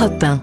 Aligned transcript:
Europe 0.00 0.22
1. 0.22 0.42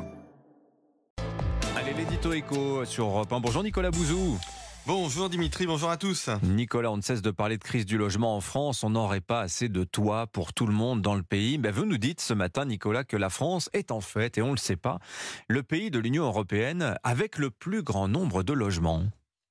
Allez, 1.76 1.94
l'édito 1.96 2.32
écho 2.32 2.86
sur 2.86 3.06
Europe 3.06 3.34
1. 3.34 3.40
Bonjour 3.40 3.64
Nicolas 3.64 3.90
Bouzou. 3.90 4.38
Bonjour 4.86 5.30
Dimitri, 5.30 5.66
bonjour 5.66 5.90
à 5.90 5.98
tous. 5.98 6.30
Nicolas, 6.44 6.92
on 6.92 6.98
ne 6.98 7.02
cesse 7.02 7.24
de 7.24 7.32
parler 7.32 7.58
de 7.58 7.64
crise 7.64 7.88
du 7.88 7.98
logement 7.98 8.36
en 8.36 8.42
France. 8.42 8.84
On 8.84 8.92
n'aurait 8.92 9.20
pas 9.20 9.42
assez 9.42 9.68
de 9.68 9.84
toits 9.84 10.28
pour 10.28 10.54
tout 10.54 10.68
le 10.68 10.74
monde 10.74 11.02
dans 11.02 11.16
le 11.16 11.24
pays. 11.24 11.58
Mais 11.58 11.72
vous 11.72 11.86
nous 11.86 11.98
dites 11.98 12.22
ce 12.22 12.36
matin, 12.36 12.66
Nicolas, 12.66 13.04
que 13.04 13.18
la 13.18 13.32
France 13.32 13.72
est 13.74 13.90
en 13.90 14.00
fait, 14.00 14.38
et 14.38 14.44
on 14.44 14.50
ne 14.50 14.52
le 14.52 14.58
sait 14.58 14.76
pas, 14.76 15.00
le 15.48 15.64
pays 15.64 15.90
de 15.90 15.98
l'Union 15.98 16.26
européenne 16.26 16.96
avec 17.04 17.40
le 17.40 17.50
plus 17.50 17.82
grand 17.82 18.08
nombre 18.08 18.44
de 18.44 18.54
logements. 18.54 19.06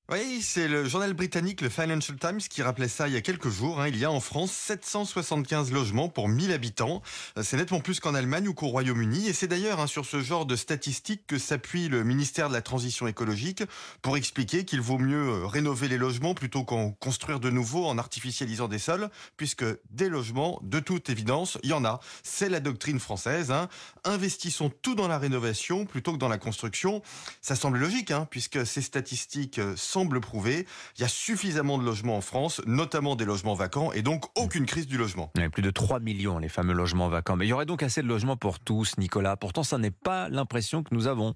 Oui, 0.09 0.41
c'est 0.41 0.69
le 0.69 0.85
journal 0.89 1.15
britannique, 1.15 1.61
le 1.63 1.69
Financial 1.69 2.17
Times, 2.17 2.39
qui 2.39 2.63
rappelait 2.63 2.87
ça 2.87 3.09
il 3.09 3.15
y 3.15 3.17
a 3.17 3.21
quelques 3.23 3.49
jours. 3.49 3.81
hein. 3.81 3.89
Il 3.89 3.97
y 3.99 4.05
a 4.05 4.11
en 4.13 4.21
France 4.21 4.53
775 4.53 5.73
logements 5.73 6.09
pour 6.09 6.29
1000 6.29 6.53
habitants. 6.53 7.03
Euh, 7.37 7.43
C'est 7.43 7.57
nettement 7.57 7.81
plus 7.81 7.99
qu'en 7.99 8.15
Allemagne 8.15 8.47
ou 8.47 8.55
qu'au 8.55 8.69
Royaume-Uni. 8.69 9.27
Et 9.27 9.33
c'est 9.33 9.49
d'ailleurs 9.49 9.81
hein, 9.81 9.89
sur 9.89 10.07
ce 10.07 10.21
genre 10.21 10.47
de 10.47 10.55
statistiques 10.55 11.27
que 11.27 11.39
s'appuie 11.39 11.89
le 11.89 12.05
ministère 12.05 12.49
de 12.49 12.55
la 12.55 12.63
Transition 12.63 13.09
écologique 13.09 13.65
pour 14.01 14.17
expliquer 14.17 14.65
qu'il 14.65 14.81
vaut 14.81 14.99
mieux 14.99 15.29
euh, 15.29 15.47
rénover 15.49 15.89
les 15.89 15.99
logements 15.99 16.35
plutôt 16.35 16.63
qu'en 16.63 16.93
construire 16.93 17.41
de 17.41 17.51
nouveaux 17.51 17.87
en 17.87 17.99
artificialisant 17.99 18.69
des 18.69 18.79
sols, 18.79 19.11
puisque 19.37 19.65
des 19.91 20.09
logements, 20.09 20.61
de 20.63 20.79
toute 20.79 21.11
évidence, 21.11 21.59
il 21.65 21.71
y 21.71 21.73
en 21.73 21.85
a. 21.85 21.99
C'est 22.23 22.49
la 22.49 22.61
doctrine 22.61 23.01
française. 23.01 23.51
hein. 23.51 23.69
Investissons 24.05 24.71
tout 24.71 24.95
dans 24.95 25.09
la 25.09 25.19
rénovation 25.19 25.85
plutôt 25.85 26.13
que 26.13 26.19
dans 26.19 26.29
la 26.29 26.39
construction. 26.39 27.03
Ça 27.43 27.57
semble 27.57 27.79
logique, 27.79 28.13
puisque 28.31 28.65
ces 28.65 28.83
statistiques 28.83 29.59
euh, 29.59 29.75
semblent 29.97 30.21
prouver 30.21 30.67
il 30.99 31.01
y 31.01 31.05
a 31.05 31.09
suffisamment 31.09 31.79
de 31.79 31.83
logements 31.83 32.19
en 32.19 32.21
France, 32.21 32.61
notamment 32.67 33.17
des 33.17 33.25
logements 33.25 33.55
vacants, 33.55 33.93
et 33.93 34.03
donc 34.03 34.27
aucune 34.39 34.67
crise 34.67 34.87
du 34.87 34.99
logement. 34.99 35.31
Il 35.37 35.43
y 35.43 35.49
plus 35.49 35.63
de 35.63 35.71
3 35.71 36.01
millions, 36.01 36.39
les 36.39 36.51
fameux 36.51 36.75
logements 36.75 37.09
vacants. 37.09 37.35
Mais 37.35 37.47
il 37.47 37.49
y 37.49 37.53
aurait 37.55 37.65
donc 37.65 37.83
assez 37.83 38.03
de 38.03 38.07
logements 38.07 38.37
pour 38.37 38.61
tous, 38.61 38.99
Nicolas. 38.99 39.39
Pourtant, 39.39 39.63
ça 39.63 39.79
n'est 39.79 39.91
pas 39.91 40.29
l'impression 40.29 40.83
que 40.83 40.95
nous 40.95 41.07
avons. 41.07 41.35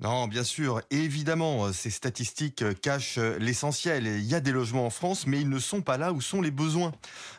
Non, 0.00 0.26
bien 0.26 0.42
sûr, 0.42 0.80
évidemment, 0.90 1.66
euh, 1.66 1.72
ces 1.72 1.88
statistiques 1.88 2.62
euh, 2.62 2.74
cachent 2.74 3.18
euh, 3.18 3.38
l'essentiel. 3.38 4.08
Il 4.08 4.24
y 4.24 4.34
a 4.34 4.40
des 4.40 4.50
logements 4.50 4.86
en 4.86 4.90
France, 4.90 5.24
mais 5.28 5.40
ils 5.40 5.48
ne 5.48 5.60
sont 5.60 5.82
pas 5.82 5.98
là 5.98 6.12
où 6.12 6.20
sont 6.20 6.42
les 6.42 6.50
besoins. 6.50 6.90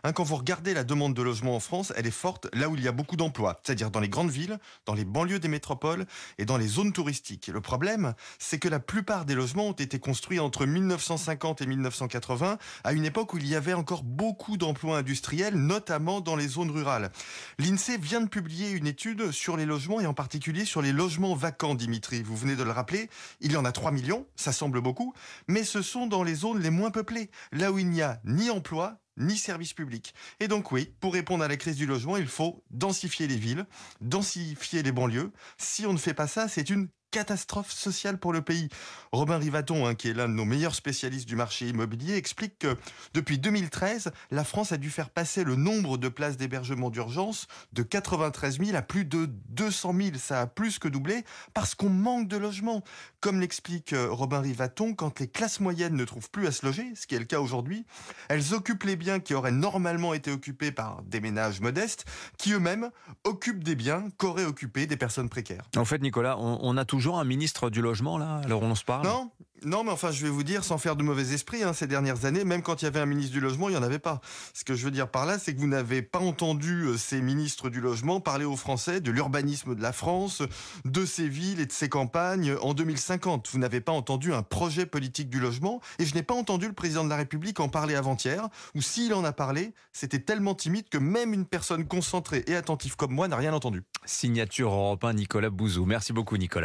Hein, 0.06 0.14
quand 0.14 0.24
vous 0.24 0.38
regardez 0.38 0.74
la 0.74 0.86
demande 0.86 1.14
de 1.14 1.22
logement 1.22 1.58
en 1.58 1.60
France, 1.60 1.92
elle 1.98 2.08
est 2.08 2.12
forte 2.12 2.48
là 2.54 2.70
où 2.70 2.76
il 2.78 2.82
y 2.82 2.88
a 2.88 2.94
beaucoup 2.94 3.18
d'emplois, 3.18 3.60
c'est-à-dire 3.62 3.92
dans 3.92 4.00
les 4.00 4.08
grandes 4.08 4.30
villes, 4.30 4.58
dans 4.86 4.94
les 4.94 5.04
banlieues 5.04 5.40
des 5.40 5.50
métropoles 5.50 6.06
et 6.38 6.46
dans 6.46 6.56
les 6.56 6.68
zones 6.68 6.94
touristiques. 6.94 7.48
Le 7.48 7.60
problème, 7.60 8.14
c'est 8.40 8.58
que 8.58 8.70
la 8.70 8.80
plupart 8.80 9.26
des 9.26 9.36
logements 9.36 9.68
ont 9.68 9.74
été 9.74 10.00
construits 10.00 10.40
entre 10.40 10.66
1950 10.66 11.62
et 11.62 11.66
1980, 11.66 12.58
à 12.86 12.94
une 12.94 13.04
époque 13.04 13.34
où 13.34 13.38
il 13.38 13.48
y 13.48 13.56
avait 13.56 13.74
encore 13.74 14.04
beaucoup 14.04 14.56
d'emplois 14.56 15.00
industriels, 15.00 15.56
notamment 15.56 16.22
dans 16.22 16.38
les 16.38 16.48
zones 16.48 16.72
rurales. 16.72 17.12
L'INSEE 17.60 17.98
vient 17.98 18.22
de 18.22 18.30
publier 18.30 18.70
une 18.70 18.88
étude 18.88 19.32
sur 19.32 19.58
les 19.58 19.66
logements 19.66 20.00
et 20.00 20.08
en 20.08 20.14
particulier 20.14 20.64
sur 20.64 20.82
les 20.82 20.94
logements 20.94 21.36
vacants, 21.36 21.76
Dimitri. 21.76 22.24
Vous 22.24 22.45
venez 22.46 22.56
de 22.56 22.64
le 22.64 22.72
rappeler, 22.72 23.10
il 23.42 23.52
y 23.52 23.58
en 23.58 23.66
a 23.66 23.72
3 23.72 23.92
millions, 23.92 24.28
ça 24.36 24.54
semble 24.54 24.82
beaucoup, 24.82 25.14
mais 25.48 25.64
ce 25.64 25.82
sont 25.82 26.08
dans 26.08 26.24
les 26.24 26.36
zones 26.36 26.62
les 26.62 26.70
moins 26.70 26.92
peuplées, 26.92 27.30
là 27.52 27.72
où 27.72 27.80
il 27.80 27.90
n'y 27.90 28.02
a 28.02 28.22
ni 28.24 28.50
emploi, 28.50 29.00
ni 29.18 29.38
service 29.38 29.74
public. 29.74 30.14
Et 30.40 30.48
donc 30.48 30.72
oui, 30.72 30.94
pour 31.00 31.14
répondre 31.14 31.44
à 31.44 31.48
la 31.48 31.58
crise 31.58 31.78
du 31.78 31.86
logement, 31.86 32.18
il 32.18 32.28
faut 32.28 32.64
densifier 32.70 33.28
les 33.28 33.38
villes, 33.38 33.66
densifier 34.02 34.84
les 34.84 34.92
banlieues. 34.92 35.32
Si 35.58 35.86
on 35.86 35.94
ne 35.94 35.98
fait 35.98 36.14
pas 36.14 36.28
ça, 36.28 36.48
c'est 36.48 36.70
une 36.70 36.90
catastrophe 37.16 37.72
sociale 37.72 38.18
pour 38.18 38.34
le 38.34 38.42
pays. 38.42 38.68
Robin 39.14 39.38
Rivaton, 39.38 39.88
hein, 39.88 39.96
qui 39.96 40.10
est 40.10 40.14
l'un 40.14 40.28
de 40.28 40.34
nos 40.34 40.44
meilleurs 40.44 40.76
spécialistes 40.76 41.30
du 41.30 41.38
marché 41.38 41.70
immobilier, 41.70 42.18
explique 42.18 42.60
que 42.60 42.76
depuis 43.14 43.40
2013, 43.40 44.12
la 44.32 44.44
France 44.44 44.74
a 44.74 44.78
dû 44.78 44.90
faire 44.90 45.10
passer 45.10 45.46
le 45.46 45.56
nombre 45.56 45.98
de 45.98 46.10
places 46.10 46.36
d'hébergement 46.36 46.90
d'urgence 46.90 47.48
de 47.72 47.84
93 47.84 48.60
000 48.60 48.76
à 48.76 48.82
plus 48.82 49.06
de 49.06 49.30
200 49.48 49.94
000. 49.98 50.10
Ça 50.18 50.42
a 50.42 50.46
plus 50.46 50.78
que 50.78 50.90
doublé 50.90 51.24
parce 51.54 51.74
qu'on 51.74 51.88
manque 51.88 52.28
de 52.28 52.36
logements. 52.36 52.84
Comme 53.22 53.40
l'explique 53.40 53.94
euh, 53.94 54.10
Robin 54.12 54.42
Rivaton, 54.42 54.94
quand 54.94 55.22
les 55.22 55.30
classes 55.30 55.62
moyennes 55.62 55.96
ne 55.96 56.04
trouvent 56.04 56.30
plus 56.30 56.48
à 56.48 56.52
se 56.52 56.66
loger, 56.66 56.92
ce 56.96 57.08
qui 57.08 57.16
est 57.16 57.20
le 57.20 57.24
cas 57.24 57.40
aujourd'hui, 57.40 57.86
elles 58.28 58.54
occupent 58.54 58.84
les 58.84 58.98
biens 58.98 59.22
qui 59.22 59.34
auraient 59.36 59.54
normalement 59.54 60.14
été 60.14 60.34
occupés 60.34 60.74
par 60.74 61.02
des 61.04 61.22
ménages 61.22 61.62
modestes, 61.62 62.04
qui 62.38 62.52
eux-mêmes 62.52 62.90
occupent 63.24 63.64
des 63.64 63.76
biens 63.76 64.10
qu'auraient 64.18 64.44
occupés 64.44 64.86
des 64.86 64.98
personnes 64.98 65.30
précaires. 65.30 65.64
En 65.78 65.86
fait, 65.86 66.02
Nicolas, 66.02 66.38
on, 66.40 66.60
on 66.62 66.76
a 66.76 66.84
toujours 66.84 67.05
un 67.14 67.24
ministre 67.24 67.70
du 67.70 67.82
logement, 67.82 68.18
là, 68.18 68.42
alors 68.44 68.64
on 68.64 68.74
se 68.76 68.84
parle? 68.84 69.06
Non 69.06 69.32
non, 69.66 69.84
mais 69.84 69.92
enfin, 69.92 70.12
je 70.12 70.24
vais 70.24 70.30
vous 70.30 70.44
dire, 70.44 70.64
sans 70.64 70.78
faire 70.78 70.96
de 70.96 71.02
mauvais 71.02 71.34
esprit, 71.34 71.64
hein, 71.64 71.74
ces 71.74 71.88
dernières 71.88 72.26
années, 72.26 72.44
même 72.44 72.62
quand 72.62 72.82
il 72.82 72.86
y 72.86 72.88
avait 72.88 73.00
un 73.00 73.08
ministre 73.08 73.32
du 73.32 73.40
logement, 73.40 73.68
il 73.68 73.72
n'y 73.72 73.78
en 73.78 73.84
avait 73.84 74.00
pas. 74.00 74.22
Ce 74.54 74.64
que 74.64 74.76
je 74.76 74.86
veux 74.86 74.92
dire 74.92 75.10
par 75.10 75.26
là, 75.26 75.40
c'est 75.40 75.56
que 75.56 75.60
vous 75.60 75.68
n'avez 75.68 76.04
pas 76.04 76.20
entendu 76.20 76.84
euh, 76.84 76.98
ces 76.98 77.20
ministres 77.22 77.70
du 77.70 77.82
logement 77.82 78.20
parler 78.20 78.46
aux 78.46 78.58
Français 78.58 79.02
de 79.02 79.10
l'urbanisme 79.12 79.74
de 79.74 79.82
la 79.82 79.92
France, 79.92 80.44
de 80.84 81.06
ses 81.06 81.28
villes 81.28 81.60
et 81.60 81.66
de 81.66 81.72
ses 81.72 81.90
campagnes 81.90 82.56
en 82.62 82.74
2050. 82.74 83.50
Vous 83.52 83.58
n'avez 83.58 83.82
pas 83.82 83.92
entendu 83.92 84.34
un 84.34 84.44
projet 84.44 84.86
politique 84.86 85.30
du 85.30 85.40
logement, 85.40 85.82
et 85.98 86.06
je 86.06 86.14
n'ai 86.14 86.24
pas 86.24 86.36
entendu 86.36 86.68
le 86.68 86.74
président 86.74 87.04
de 87.04 87.10
la 87.10 87.16
République 87.16 87.60
en 87.60 87.70
parler 87.70 87.96
avant-hier, 87.96 88.50
ou 88.76 88.82
s'il 88.82 89.14
en 89.14 89.24
a 89.24 89.32
parlé, 89.32 89.74
c'était 89.94 90.20
tellement 90.20 90.54
timide 90.54 90.90
que 90.90 91.00
même 91.00 91.34
une 91.34 91.46
personne 91.46 91.88
concentrée 91.88 92.44
et 92.48 92.56
attentive 92.56 92.96
comme 92.98 93.14
moi 93.14 93.28
n'a 93.28 93.38
rien 93.38 93.54
entendu. 93.54 93.84
Signature 94.06 94.72
Europe 94.72 95.04
1, 95.04 95.14
Nicolas 95.14 95.50
Bouzou. 95.50 95.86
Merci 95.86 96.14
beaucoup, 96.14 96.38
Nicolas. 96.38 96.64